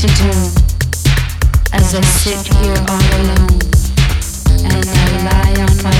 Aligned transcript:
to 0.00 0.06
do 0.06 0.30
as 1.74 1.94
I 1.94 2.00
sit 2.00 2.46
here 2.56 2.72
all 2.88 3.04
alone 3.20 3.60
and 4.64 4.88
I 4.88 5.06
lie 5.28 5.60
on 5.60 5.76
my 5.84 5.92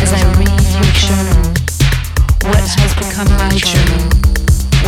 as 0.00 0.12
I 0.14 0.22
read 0.38 0.48
your 0.72 0.88
journal? 1.04 1.52
What 2.48 2.64
has 2.64 2.94
become 2.94 3.28
my 3.36 3.50
journal? 3.58 4.08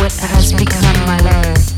What 0.01 0.11
has 0.11 0.53
become 0.53 1.05
my 1.05 1.19
life? 1.19 1.68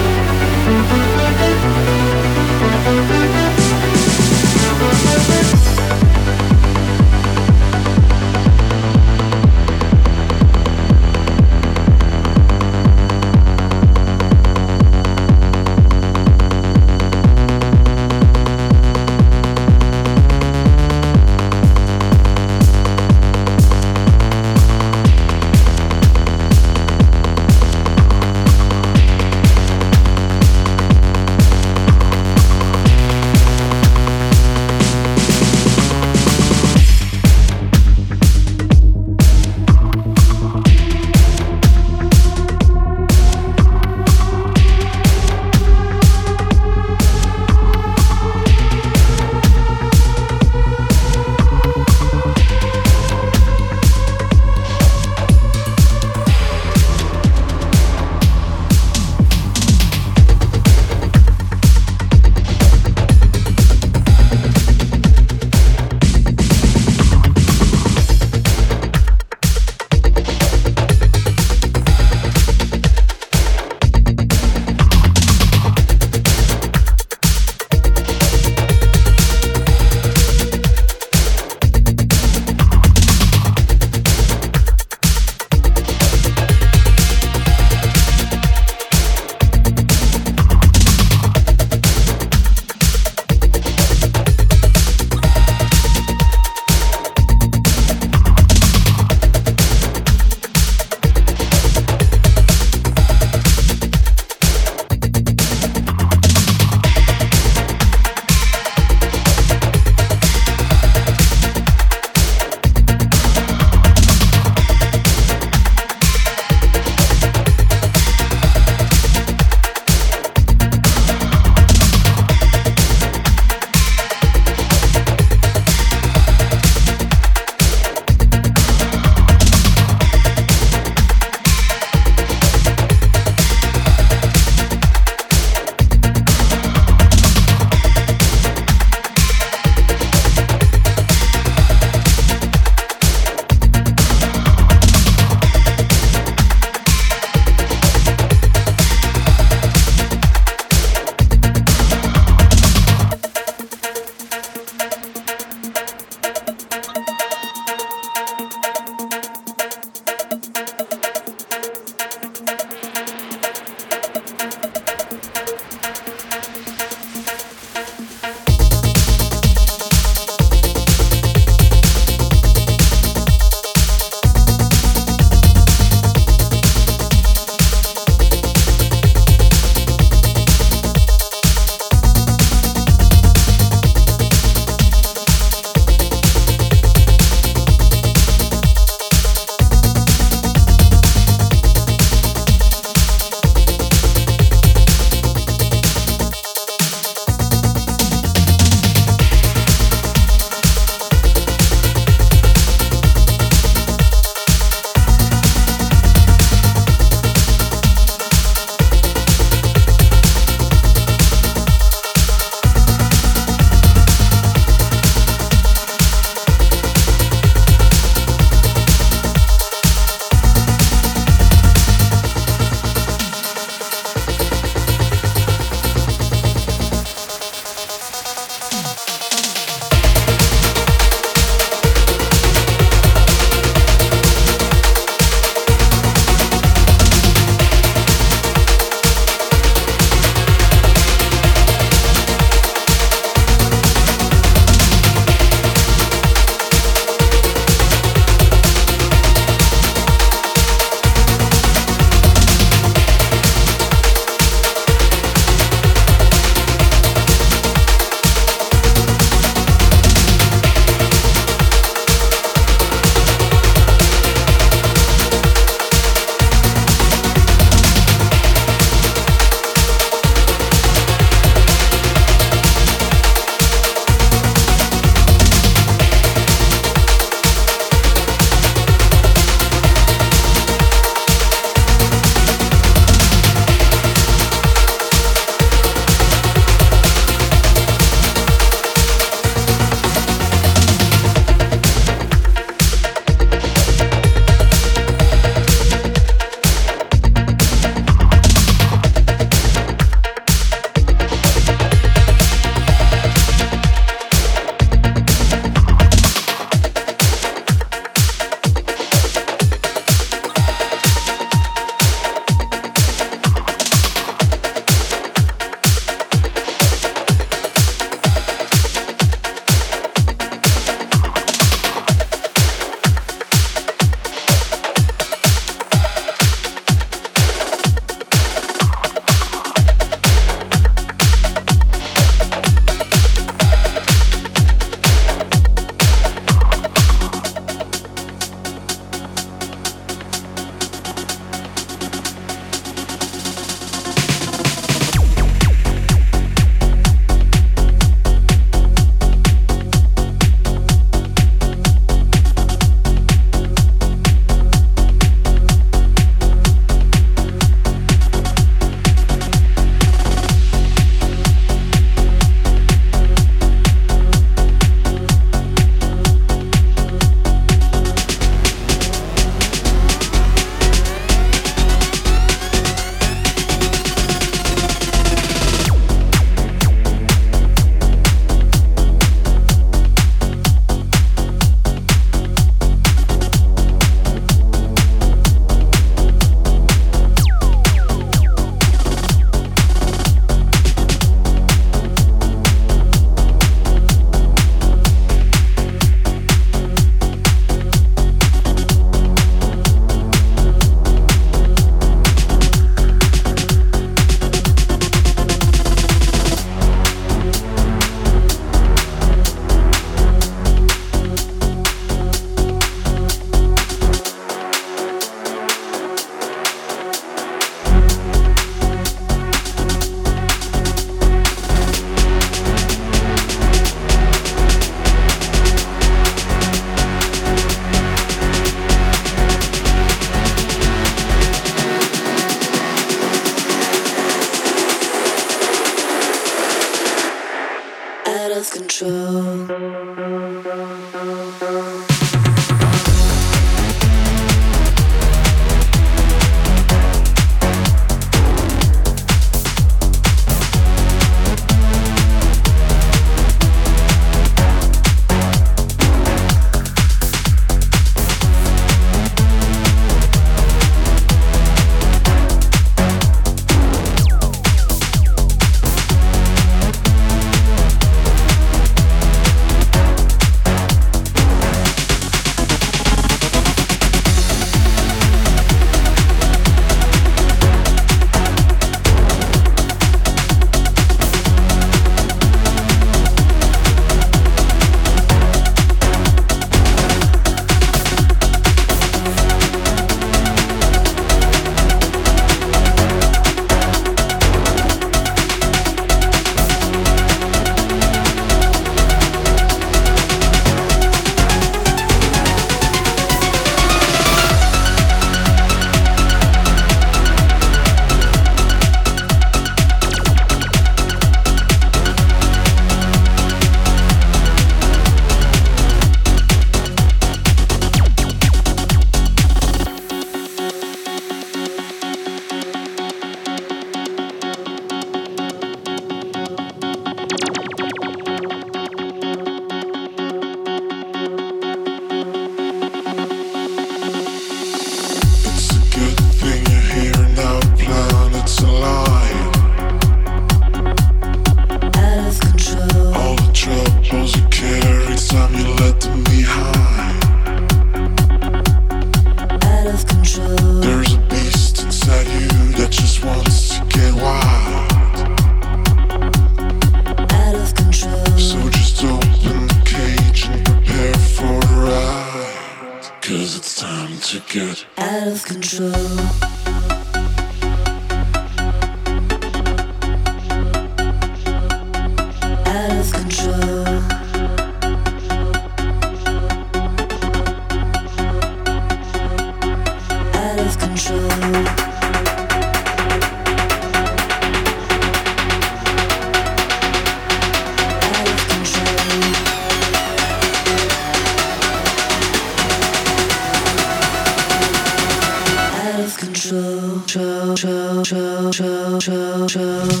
着 599.51 600.00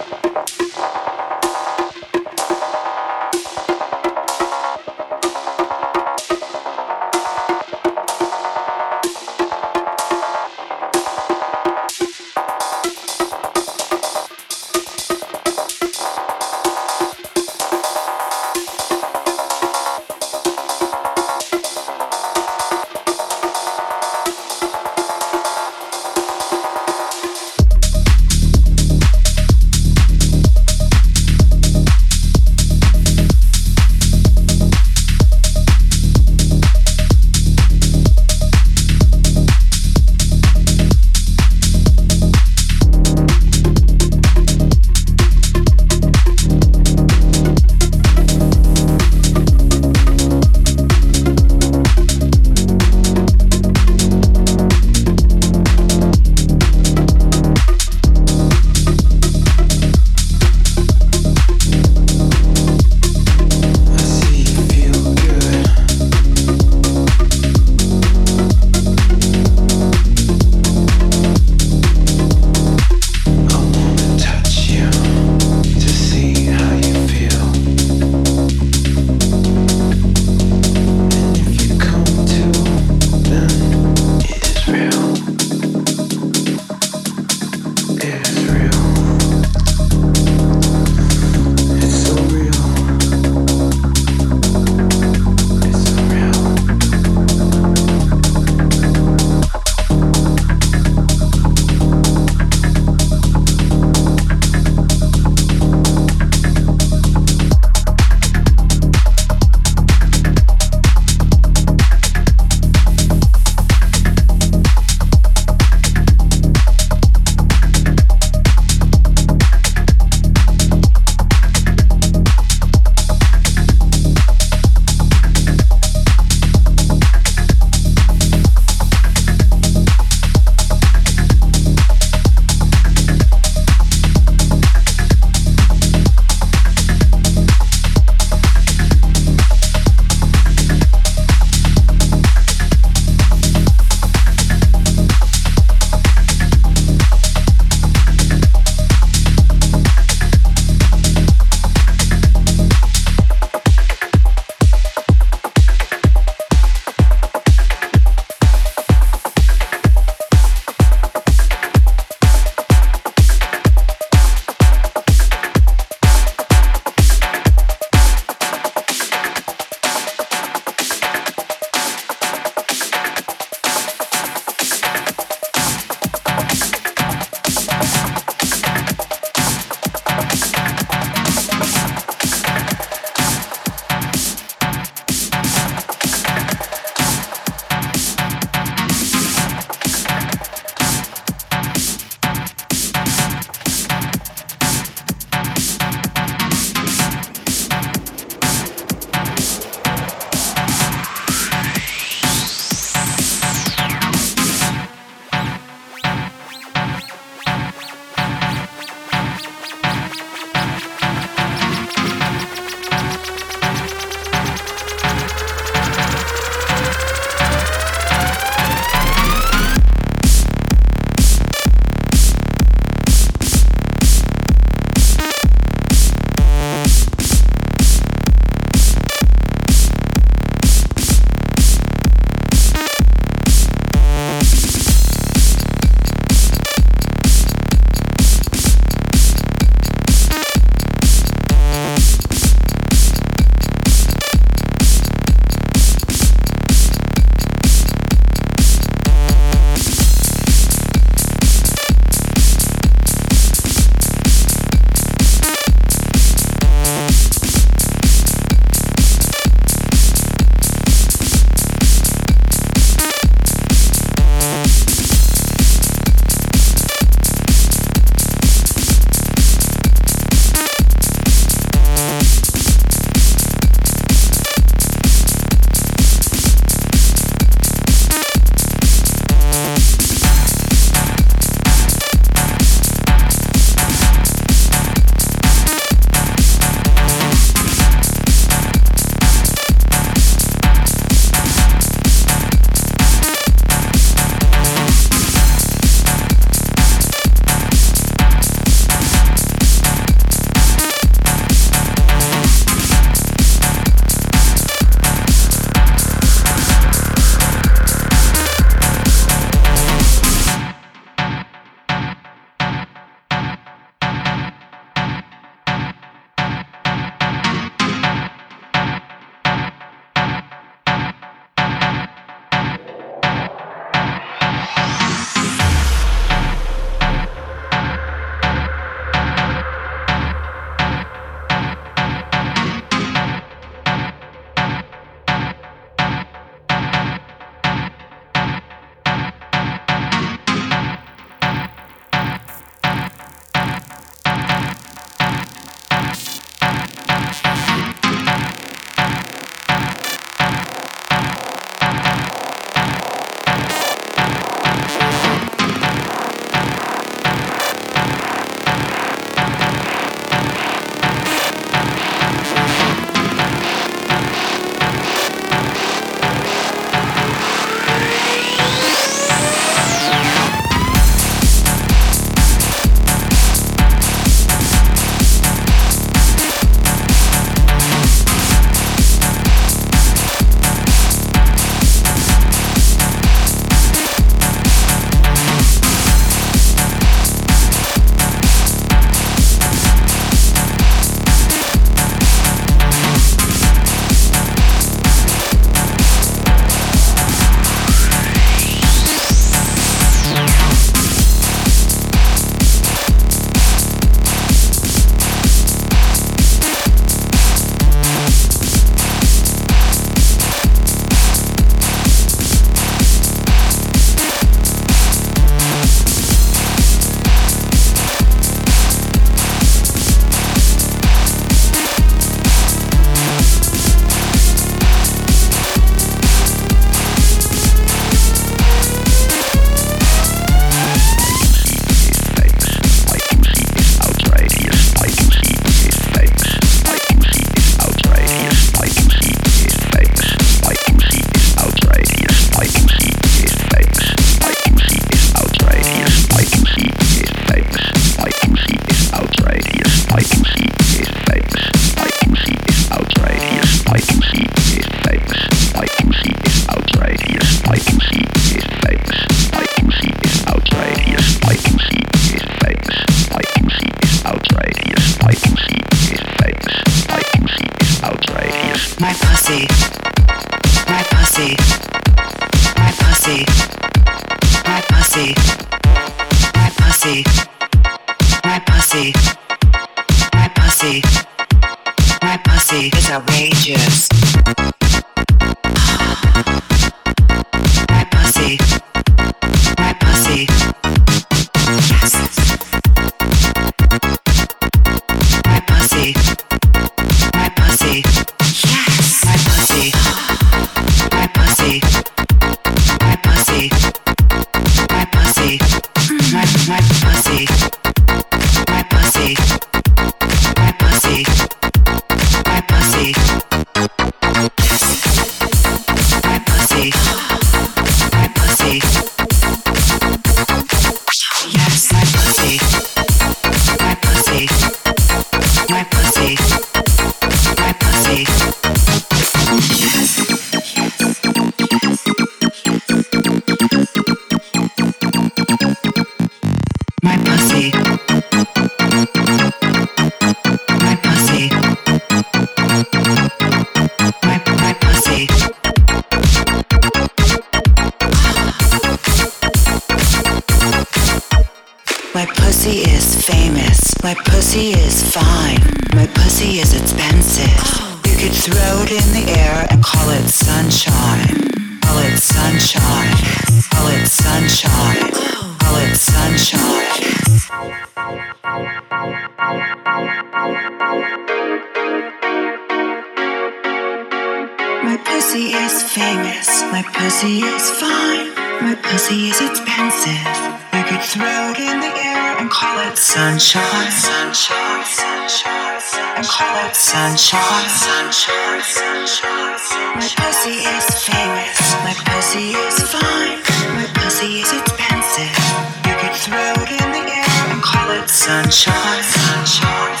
sunshine. 598.24 599.02
sunshine. 599.02 600.00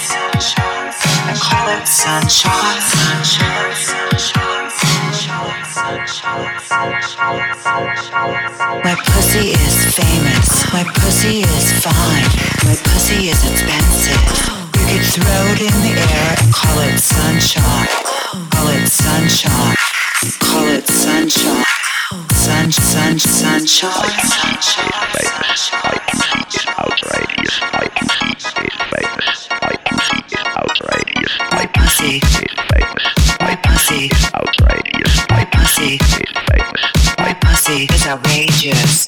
I 1.28 1.36
call 1.44 1.68
it 1.76 1.84
sunshine. 1.86 2.80
sunshine. 2.80 3.44
My 8.82 8.94
pussy 8.96 9.52
is 9.52 9.76
famous. 9.92 10.72
My 10.72 10.84
pussy 10.96 11.44
is 11.44 11.72
fine. 11.84 12.24
My 12.64 12.76
pussy 12.88 13.28
is 13.28 13.44
expensive. 13.44 14.24
You 14.72 14.84
could 14.88 15.04
throw 15.04 15.44
it 15.52 15.60
in 15.60 15.76
the 15.84 15.92
air 16.00 16.34
and 16.40 16.48
call 16.54 16.80
it 16.80 16.98
sunshine. 16.98 17.88
Call 18.48 18.68
it 18.68 18.88
sunshine. 18.88 19.76
Call 20.40 20.64
it 20.64 20.86
sunshine. 20.88 21.64
Sunshine. 22.32 23.18
sunshine. 23.18 24.08
sunshine. 24.72 26.03
outrageous. 38.06 39.04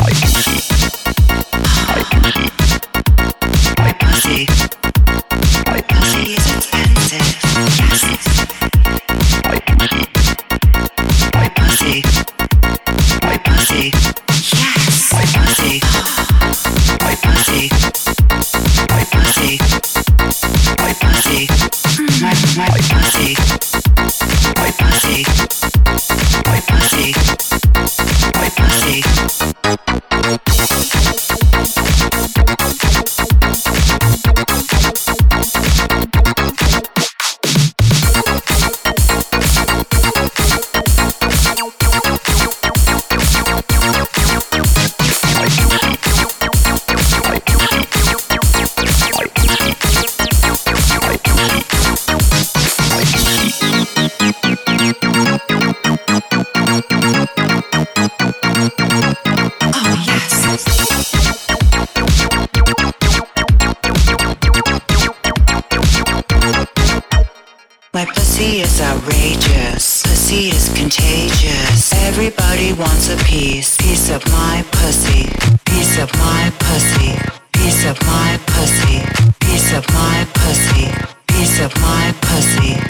Shorty 72.56 72.72
wants 72.72 73.10
a 73.10 73.16
piece, 73.24 73.76
piece 73.76 74.08
of 74.08 74.24
my 74.28 74.64
pussy, 74.72 75.28
piece 75.66 75.98
of 75.98 76.10
my 76.14 76.50
pussy, 76.58 77.12
piece 77.52 77.84
of 77.84 78.00
my 78.00 78.40
pussy, 78.46 79.04
piece 79.40 79.74
of 79.76 79.84
my 79.92 80.26
pussy, 80.32 80.88
piece 81.28 81.60
of 81.60 81.70
my 81.82 82.14
pussy. 82.22 82.80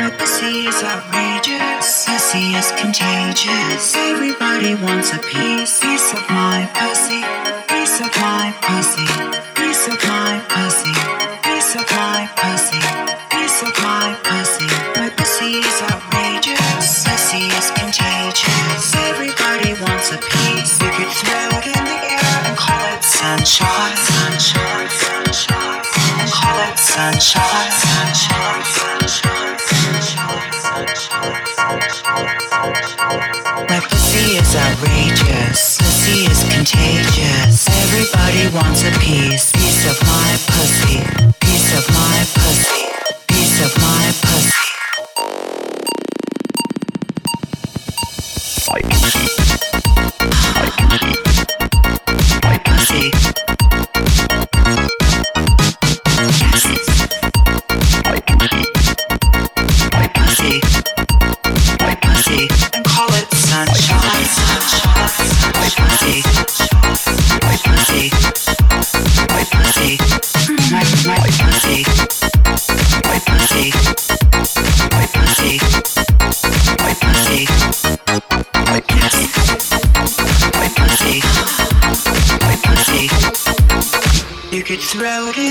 My 0.00 0.10
pussy 0.16 0.68
is 0.68 0.82
outrageous, 0.82 2.06
pussy 2.06 2.54
is 2.56 2.72
contagious. 2.80 3.94
Everybody 3.94 4.76
wants 4.76 5.12
a 5.12 5.18
piece, 5.18 5.80
piece 5.80 6.14
of 6.14 6.24
my 6.30 6.66
pussy, 6.72 7.20
piece 7.68 8.00
of 8.00 8.10
my 8.22 8.54
pussy. 8.62 9.43
sunshine. 26.94 27.42
sunshine, 27.72 28.62
My 33.68 33.80
pussy 33.80 34.38
is 34.38 34.54
outrageous, 34.54 35.78
pussy 35.78 36.26
is 36.30 36.44
contagious. 36.54 37.66
Everybody 37.82 38.46
wants 38.54 38.84
a 38.84 38.92
piece, 39.00 39.50
piece 39.50 39.90
of 39.90 40.00
my. 40.06 40.53
My 84.94 85.00
pussy, 85.00 85.50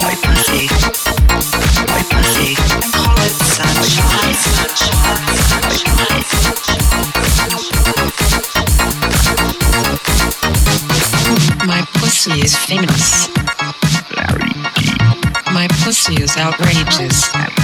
my 0.00 0.14
pussy, 0.22 0.68
my 1.88 2.02
pussy. 2.08 2.56
My 11.66 11.80
pussy 11.92 12.40
is 12.40 12.56
famous. 12.56 13.28
Larry 14.16 14.52
My 15.52 15.68
pussy 15.82 16.14
is 16.22 16.36
outrageous. 16.38 17.63